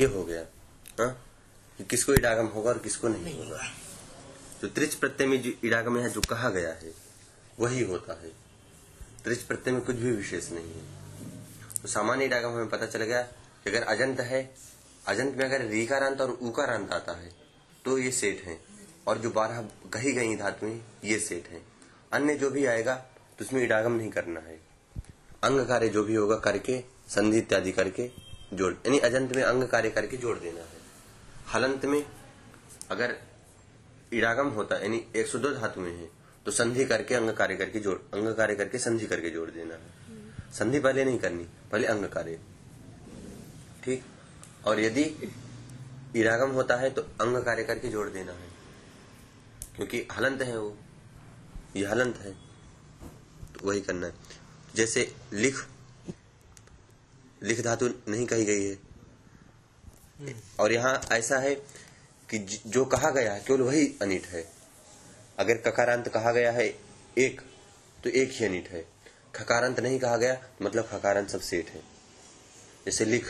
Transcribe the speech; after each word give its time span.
ये 0.00 0.06
हो 0.06 0.22
गया 0.24 0.40
हाँ? 1.00 1.08
कि 1.78 1.84
किसको 1.84 2.12
इडागम 2.14 2.46
होगा 2.46 2.70
और 2.70 2.78
किसको 2.78 3.08
नहीं 3.08 3.36
होगा? 3.38 3.58
तो 4.60 4.68
त्रिच 4.68 4.94
प्रत्यय 4.94 5.26
में 5.26 5.40
जो 5.42 5.50
इडागम 5.64 5.98
है 5.98 6.10
जो 6.10 6.20
कहा 6.20 6.50
गया 6.50 6.72
है 6.72 6.92
वही 7.58 7.82
होता 7.82 8.12
है। 8.22 8.28
त्रिच 9.24 9.42
प्रत्यय 9.42 9.74
में 9.74 9.82
कुछ 9.82 9.96
भी 9.96 10.12
विशेष 10.12 10.50
नहीं 10.52 10.72
है। 10.72 11.82
तो 11.82 11.88
सामान्य 11.88 12.24
इडागम 12.24 12.48
हमें 12.48 12.68
पता 12.68 12.86
चल 12.86 13.02
गया 13.02 13.22
कि 13.22 13.70
अगर 13.70 13.82
अजंत 13.84 14.20
है 14.20 14.42
अजंत 15.06 15.36
में 15.36 15.44
अगर 15.44 15.64
रीकारांत 15.64 16.20
और 16.20 16.30
उकारांत 16.30 16.92
आता 16.92 17.12
है 17.12 17.30
तो 17.84 17.98
ये 17.98 18.10
सेठ 18.12 18.44
है। 18.44 18.58
और 19.08 19.18
जो 19.18 19.30
बारह 19.30 19.60
कही 19.92 20.12
गई 20.12 20.36
धातुएँ 20.36 20.80
ये 21.04 21.18
सेठ 21.18 21.50
है। 21.50 21.62
अन्य 22.12 22.34
जो 22.34 22.50
भी 22.50 22.66
आएगा 22.66 22.94
तो 23.38 23.44
उसमें 23.44 23.62
इडागम 23.62 23.92
नहीं 23.92 24.10
करना 24.10 24.40
है। 24.40 24.58
अंग 25.44 25.66
कार्य 25.68 25.88
जो 25.88 26.04
भी 26.04 26.14
होगा 26.14 26.36
करके 26.38 26.80
संधि 27.08 27.38
इत्यादि 27.38 27.72
करके 27.72 28.10
जोड़, 28.52 28.72
यानी 28.76 28.98
अजंत 28.98 29.32
में 29.36 29.42
अंग 29.42 29.64
कार्य 29.64 29.90
करके 29.90 30.16
जोड़ 30.16 30.38
देना 30.38 30.60
है। 30.60 30.78
हलंत 31.54 31.84
में 31.84 32.04
अगर 32.90 33.16
इरागम 34.12 34.48
होता 34.48 34.76
है 34.76 34.82
यानी 34.82 35.04
एक 35.16 35.26
सौ 35.26 35.38
दो 35.38 35.50
धातु 35.50 35.80
में 35.80 35.92
है 35.92 36.08
तो 36.46 36.50
संधि 36.50 36.84
करके 36.84 37.14
अंग 37.14 37.30
कार्य 37.30 37.56
करके 37.56 37.80
जोड़, 37.80 37.98
अंग 38.14 38.34
कार्य 38.34 38.54
करके 38.54 38.78
संधि 38.78 39.06
करके 39.06 39.30
जोड़ 39.30 39.50
देना 39.50 39.74
है। 39.74 40.52
संधि 40.52 40.80
पहले 40.80 41.04
नहीं 41.04 41.18
करनी, 41.18 41.44
पहले 41.72 41.86
अंग 41.86 42.04
कार्य। 42.08 42.38
ठीक? 43.84 44.02
और 44.66 44.80
यदि 44.80 45.02
इरागम 46.16 46.50
होता 46.50 46.76
है 46.76 46.90
तो 46.90 47.02
अंग 47.20 47.36
कार्य 47.44 47.64
करके 47.64 47.88
जोड़ 47.88 48.08
देना 48.08 48.32
है। 48.32 48.48
क्योंकि 49.76 50.06
हलंत 50.12 50.42
है 50.42 50.58
वो 50.58 50.76
ये 51.76 51.84
हलंत 51.86 52.16
है 52.16 52.32
तो 53.54 53.66
वही 53.68 53.80
करना 53.80 54.06
है। 54.06 54.14
जैसे 54.74 55.12
लिख 55.32 55.66
लिख 57.42 57.60
धातु 57.60 57.88
नहीं 58.08 58.26
कही 58.26 58.44
गई 58.44 58.64
है। 58.64 60.34
और 60.60 60.72
यहाँ 60.72 61.00
ऐसा 61.12 61.38
है 61.38 61.54
कि 62.28 62.38
जो 62.66 62.84
कहा 62.84 63.10
गया 63.10 63.32
है 63.32 63.40
केवल 63.40 63.60
वही 63.60 63.86
अनिट 64.02 64.26
है। 64.26 64.44
अगर 65.38 65.56
ककारांत 65.60 66.08
कहा 66.08 66.32
गया 66.32 66.52
है 66.52 66.66
एक 67.18 67.40
तो 68.04 68.10
एक 68.10 68.32
ही 68.32 68.44
अनिट 68.46 68.68
है। 68.68 68.84
खकारांत 69.34 69.80
नहीं 69.80 69.98
कहा 69.98 70.16
गया 70.16 70.36
मतलब 70.62 70.88
खकारांत 70.88 71.28
सब 71.30 71.40
सेठ 71.40 71.70
है। 71.70 71.82
जैसे 72.86 73.04
लिख 73.04 73.26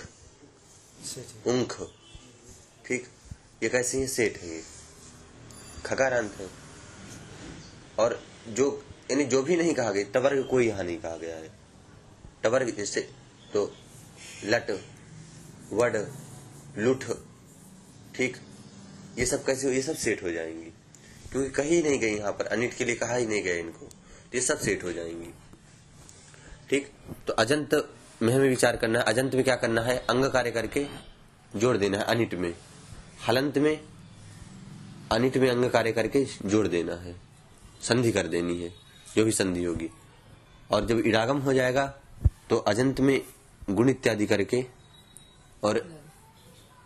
उंख 1.47 1.77
ठीक? 2.87 3.07
ये 3.63 3.69
कैसे 3.69 3.99
है? 3.99 4.07
सेठ 4.07 4.39
है 4.39 4.49
ये। 4.49 4.63
खकारांत 5.87 6.37
है। 6.39 6.49
और 7.99 8.21
जो 8.49 8.67
यानी 9.11 9.25
जो 9.25 9.43
भी 9.43 9.57
नहीं 9.57 9.75
कहा 9.75 9.91
गया 9.91 10.05
टबर 10.15 10.43
कोई 10.43 10.67
यहाँ 10.69 10.85
नहीं 10.85 10.99
कहा 10.99 11.17
गया 11.17 11.37
है। 11.37 11.51
टबर 12.43 12.65
जैसे 12.71 13.01
तो 13.55 13.65
लट, 14.45 14.71
वड, 15.73 16.13
लुठ, 16.79 17.05
ठीक? 18.15 18.37
ये 19.19 19.27
सब 19.27 19.45
कैसे 19.45 19.75
ये 19.75 19.83
सब 19.83 19.97
सेट 19.97 20.23
हो 20.23 20.31
जाएँगी। 20.31 20.73
क्योंकि 21.33 21.51
कहीं 21.51 21.83
नहीं 21.83 21.99
गई 21.99 22.15
यहाँ 22.15 22.33
पर, 22.33 22.47
अनिट 22.47 22.75
के 22.75 22.85
लिए 22.85 22.95
कहा 22.95 23.15
ही 23.15 23.27
नहीं 23.27 23.43
गया 23.43 23.55
इनको। 23.55 23.87
तो 23.87 24.31
ये 24.35 24.41
सब 24.41 24.59
सेट 24.59 24.85
हो 24.85 24.93
जाएँगी। 24.93 25.35
ठीक? 26.71 26.93
तो 27.27 27.33
अजंत 27.33 27.95
में 28.23 28.35
हमें 28.35 28.49
विचार 28.49 28.77
करना 28.77 28.99
है। 28.99 29.05
अजंत 29.05 29.35
में 29.35 29.45
क्या 29.45 29.57
करना 29.57 29.83
है? 29.83 29.97
अंग 29.97 30.25
कार्य 30.25 30.51
करके 30.51 30.87
जोड़ 31.57 31.77
देना 31.77 31.99
है 31.99 32.05
अनिट 32.05 32.35
में। 32.35 32.55
हलंत 33.29 33.59
में, 33.59 33.85
अनिट 35.13 35.37
में 35.37 35.51
अंग 35.51 35.71
कार्य 35.71 35.93
करके 35.93 36.27
जोड़ 36.47 36.69
देना 36.69 36.95
है। 36.95 37.21
संधि 37.83 38.13
कर 38.13 38.27
देनी 38.27 38.63
है। 38.63 38.75
जो 39.17 39.25
भी 39.25 39.33
संधि 39.33 39.65
होगी। 39.65 39.91
और 40.71 40.87
जब 40.87 40.99
इडागम 40.99 41.39
हो 41.39 41.53
जाएगा 41.53 41.87
तो 42.51 42.57
अजंत 42.57 43.01
में 43.01 43.23
गुण 43.75 43.91
इत्यादि 43.91 44.27
करके 44.27 44.65
और 45.65 46.01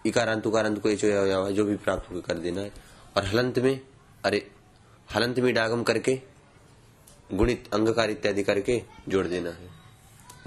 इकारांत 0.06 0.46
उकारांत 0.46 0.82
को 0.86 1.52
जो 1.52 1.64
भी 1.64 1.76
प्राप्त 1.76 2.10
होकर 2.10 2.34
कर 2.34 2.40
देना 2.40 2.60
है। 2.60 2.72
और 3.16 3.24
हलंत 3.24 3.58
में, 3.58 3.80
अरे, 4.24 4.50
हलंत 5.14 5.38
में 5.38 5.50
इडागम 5.50 5.82
करके, 5.82 6.20
गुणित, 7.32 7.74
अंगकार 7.74 8.10
इत्यादि 8.10 8.42
करके 8.42 8.82
जोड़ 9.08 9.26
देना 9.26 9.50
है। 9.50 9.70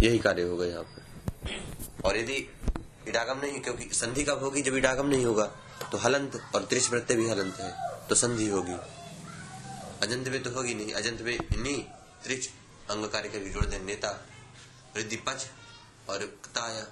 यही 0.03 0.19
कार्य 0.19 0.41
होगा 0.41 0.65
यहाँ 0.65 0.83
पर। 0.83 1.03
और 2.05 2.17
यदि 2.17 2.33
इडागम 3.07 3.39
नहीं, 3.41 3.59
क्योंकि 3.59 3.89
संधि 3.93 4.23
कब 4.23 4.43
होगी 4.43 4.61
जब 4.61 4.75
इडागम 4.75 5.07
नहीं 5.07 5.25
होगा 5.25 5.45
तो 5.91 5.97
हलंत 5.97 6.41
और 6.55 6.65
त्रिश 6.65 6.87
प्रत्यय 6.87 7.17
भी 7.17 7.29
हलंत 7.29 7.55
है 7.55 7.73
तो 8.07 8.15
संधि 8.15 8.47
होगी। 8.49 8.73
अजंत 10.01 10.27
में 10.27 10.43
तो 10.43 10.49
होगी 10.49 10.73
नहीं, 10.73 10.93
अजंत 10.93 11.21
में 11.21 11.39
नहीं 11.63 11.83
त्रिच 12.23 12.49
अंग 12.89 13.05
कार्य 13.05 13.29
करके 13.29 13.49
जोड़ 13.49 13.65
दे, 13.65 13.79
नेता 13.79 14.25
वृद्धि 14.95 15.15
पच 15.15 15.45
और 16.09 16.23
आया 16.59 16.85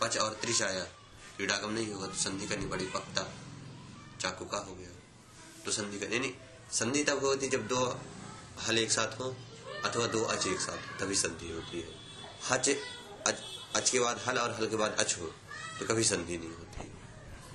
पच 0.00 0.16
और 0.18 0.32
त्रिश 0.34 0.62
आया। 0.62 0.86
इडागम 1.40 1.70
नहीं 1.70 1.92
होगा 1.92 2.06
तो 2.06 2.14
संधि 2.14 2.46
करनी 2.46 2.66
पड़ी 2.66 2.86
पक्ता 2.86 3.22
चाकू 4.20 4.44
का 4.44 4.58
हो 4.58 4.74
गया। 4.74 4.90
तो 5.64 5.72
संधि 5.72 5.98
करनी 5.98 6.18
नहीं 6.18 6.32
संधि 6.72 7.04
तब 7.04 7.24
होती 7.24 7.48
जब 7.48 7.66
दो 7.68 7.84
हल 8.66 8.78
एक 8.78 8.90
साथ 8.90 9.18
हो 9.20 9.34
अथवा 9.84 10.06
दो 10.06 10.22
अच 10.24 10.46
एक 10.46 10.60
साथ 10.60 11.00
तभी 11.00 11.14
संधि 11.14 11.50
होती 11.52 11.80
है। 11.80 11.88
हच 12.50 12.68
अच, 12.68 13.36
अच 13.76 13.90
के 13.90 14.00
बाद 14.00 14.20
हल 14.26 14.38
और 14.38 14.54
हल 14.54 14.66
के 14.66 14.76
बाद 14.76 14.96
अच 14.98 15.16
हो 15.20 15.26
तो 15.78 15.86
कभी 15.86 16.04
संधि 16.04 16.38
नहीं 16.38 16.50
होती। 16.50 16.92